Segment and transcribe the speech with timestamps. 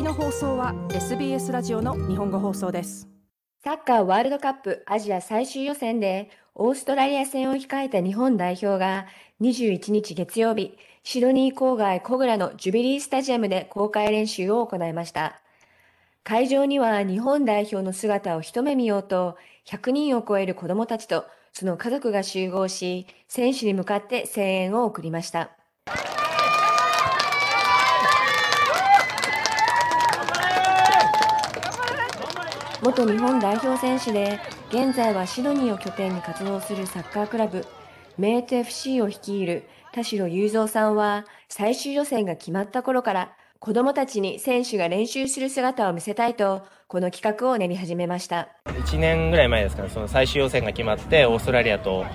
[0.00, 3.06] きの放送は SBS ラジオの日本語放送です
[3.62, 9.08] サッカーワールドカップアジア最終予選でオーストラリア戦を控えた日本代表が
[9.42, 15.42] 21日月曜日、シドニー郊外コグラのジュビリースタジアムで公開練習を行いました。
[16.24, 19.36] 会場には日本代表の姿を一目見ようと
[19.66, 25.59] 100人を超える子供たちとその家族が集合し、選手に向かって声援を送りました。
[32.82, 34.38] 元日本代表選手で、
[34.70, 37.66] 現在はシドニーを拠点に活動するサッカークラブ、
[38.16, 48.48] メイト FC を率いる田代雄三さんは、最終予選が決まった頃から、子供たちに選手が練習する姿を見せたいと、この企画を練り始めました。
[48.64, 52.06] 1年ぐらい前ですかね、その最終予選が決まって、オーストラリアと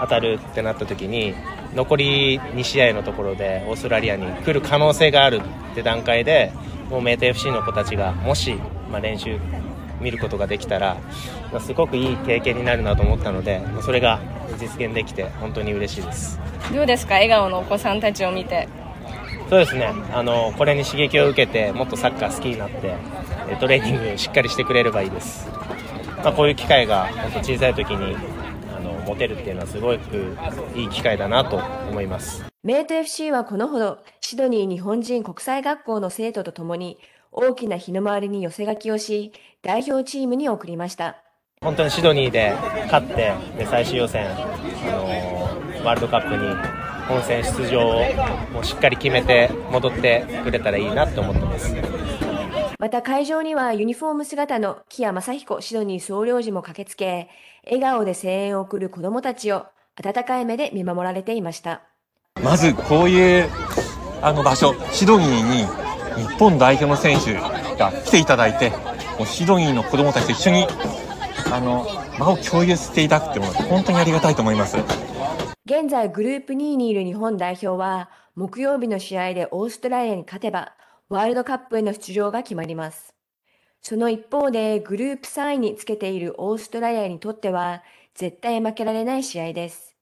[0.00, 1.34] 当たるってなった時に、
[1.76, 5.40] 残り2試合のところでオーストラリアに来る可能性がある
[5.72, 6.50] って段階で、
[6.90, 8.56] もうメイト FC の子たちが、もし、
[8.90, 9.38] まあ、練習
[10.00, 10.96] 見ることができたら、
[11.52, 14.20] まあ、すごくいい経験になるなと思ったので、まあ、それが
[14.58, 16.38] 実現できて本当に嬉しいです。
[16.74, 17.14] どうですか？
[17.14, 18.68] 笑顔のお子さんたちを見て。
[19.48, 19.92] そうですね。
[20.12, 22.94] あのこれに刺激を受けてもっとサッカー好きになって
[23.58, 25.48] トレーニングしっかりしてくれればいいです、
[26.22, 28.16] まあ、こういう機会が本当小さい時に
[28.76, 30.36] あの持てるっていうのはすごく
[30.76, 31.56] いい機会だなと
[31.90, 32.44] 思います。
[32.62, 36.98] メイト FC はこのほどシドニー日本人国際学校の生徒とともに
[37.32, 41.22] 大きな日の回りに寄せ書きをし、代表チームに送りました。
[41.60, 46.54] 本当にシドニーで勝って、で最終予選、あのー、ワールドカップに
[47.06, 48.02] 本戦出場を
[48.52, 51.74] もうしっかり決めて戻ってくれたらいいなと思ってます。
[52.78, 57.28] また会場にはユニフォーム姿の木谷正彦シドニー総領事も駆けつけ、
[57.64, 59.66] 笑顔で声援を送る子供たちを
[60.02, 61.82] 温かい目で見守られていました。
[62.42, 63.50] まずこういう
[64.22, 65.79] あの場所、シドニーに
[66.20, 68.70] 日本代表の選手が来ていただいて、
[69.18, 70.66] もうシドニーの子供たちと一緒に、
[71.52, 71.86] あの、
[72.18, 74.76] 場を共有していただくってものは本当にありがたいと思います。
[75.64, 80.74] 現在グループ2位にいる日本代表は、木曜日の試合でオーストラリアに勝てば、
[81.08, 83.14] ワールドカップへの出場が決まります。
[83.82, 87.82] その一方で、グループ3位につけているオーストラリアにとっては、
[88.14, 89.96] 絶対負けられない試合です。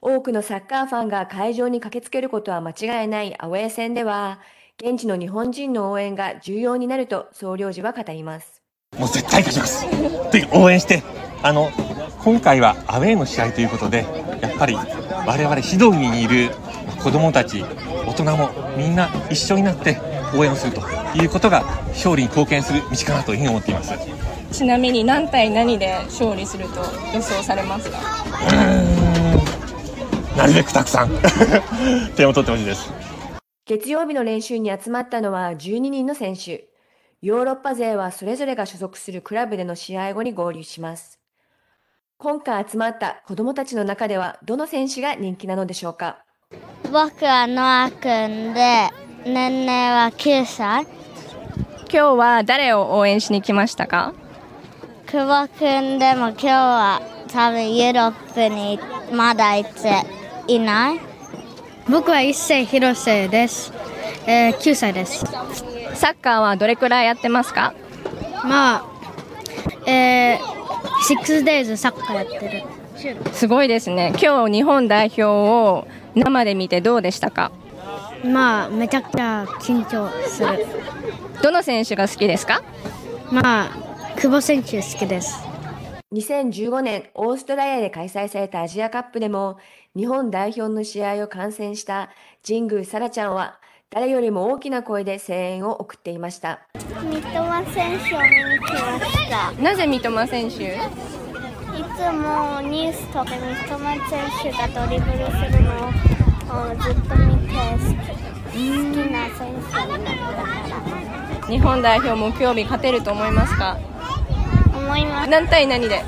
[0.00, 4.40] 多くのサッカーファンが会場に駆けつけることは間違いないアウェー戦では、
[4.80, 8.62] 現地の日本人の応援が重要になると総領事は語ります。
[8.96, 9.84] もう絶対勝ちます。
[10.30, 11.02] で応援して。
[11.42, 11.70] あの
[12.24, 14.04] 今回はアウェーの試合ということで
[14.40, 16.50] やっぱり我々シドニーにいる
[17.02, 17.64] 子どもたち
[18.06, 19.98] 大人もみんな一緒になって
[20.36, 20.80] 応援をすると
[21.16, 23.94] いうことが勝利に貢献する道かなというふうに思っています。
[24.52, 26.80] ちなみに何対何で勝利すると
[27.14, 27.98] 予想されますか？
[30.36, 31.10] なるべくたくさん。
[32.16, 32.92] 点を取ってほしいです
[33.68, 36.70] 月曜日の練習に集まったのは12人の選手。
[37.20, 41.20] ヨーロッパ勢はそれぞれが所属するクラブでの試合後に合流します。
[42.16, 46.24] 今回集まった子供たちの中ではどの選手が人気なのでしょうか？
[46.90, 48.88] 僕はノア君で
[49.26, 54.14] 年齢は9歳今日は誰を応援しに来ましたか？
[55.08, 58.80] 久保君でも今日は多分ユーロップに
[59.14, 60.06] まだ行って
[60.46, 61.00] いない
[61.90, 63.72] 僕は一世広瀬です、
[64.26, 65.24] えー、9歳です。
[65.94, 67.72] サッカーはどれくらいやってますか？
[68.44, 68.84] まあ
[69.86, 73.32] えー、6days サッカーやってる。
[73.32, 74.12] すごいですね。
[74.22, 77.52] 今日日本代表を生で見てどうでしたか？
[78.22, 80.66] まあめちゃくちゃ緊張する。
[81.42, 82.62] どの選手が好きですか？
[83.32, 83.70] まあ
[84.16, 85.42] 久保選手好きです。
[86.12, 89.58] 2015年オーストラリアで開催されたアジアカップでも
[89.96, 92.10] 日本代表の試合を観戦した
[92.46, 93.58] 神宮沙羅ちゃんは
[93.90, 96.60] 誰よりも大きな声で声援を送っていました。
[96.74, 99.52] 三笘選手を見に来ました。
[99.62, 100.74] なぜ三笘選手？
[100.74, 100.78] い
[101.96, 103.78] つもニュースとか三笘
[104.10, 108.56] 選手がドリブルするのをずっと見て好き
[109.10, 110.34] な選手になった。
[110.34, 110.42] か
[111.40, 113.78] ら日本代表も今日日勝てると思いますか？
[114.76, 115.30] 思います。
[115.30, 116.04] 何対何で？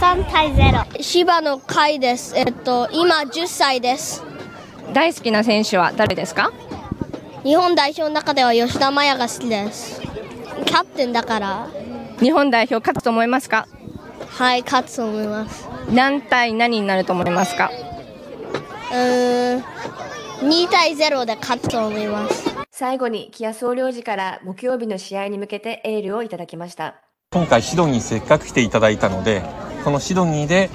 [0.00, 2.34] 3対0柴野海です。
[2.34, 4.24] えっと今10歳です。
[4.94, 6.52] 大好きな選手は誰ですか？
[7.44, 10.00] 日本代表の中では吉田麻也が好きです。
[10.00, 11.68] キャプテンだから。
[12.18, 13.68] 日本代表勝つと思いますか？
[14.26, 15.68] はい勝つと思います。
[15.92, 17.70] 何対何になると思いますか？
[18.92, 22.48] うーん2対0で勝つと思います。
[22.70, 26.94] 最後に木谷総領事から木曜日の試合に向けてエールをいただきました。
[27.32, 29.42] 今回シドニーせっかく来ていただいたので、
[29.84, 30.70] このシドニーで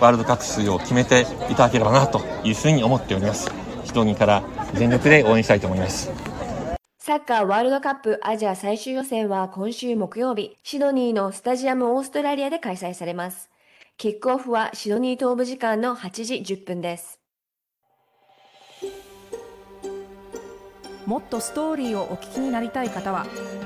[0.00, 3.50] ワールドカップ出場を決めていただければなというふうに思っております。
[3.84, 4.42] シドニーから
[4.74, 6.10] 全力で応援したいと思います。
[6.98, 13.48] サッカーワールドカップアジア最終予選は今週木曜日、シドニーのスタジアムオーストラリアで開催されます。
[13.96, 17.18] キックオフはシドニー東部時間の8時10分です。
[21.06, 23.24] もっとストーリーをお聞きになりたい方は